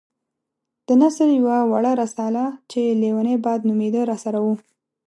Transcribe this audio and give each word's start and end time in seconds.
د 0.87 0.89
نثر 1.01 1.27
يوه 1.39 1.57
وړه 1.71 1.91
رساله 2.03 2.45
چې 2.71 2.81
ليونی 3.01 3.35
باد 3.45 3.59
نومېده 3.67 4.01
راسره 4.11 4.39
وه. 4.45 4.55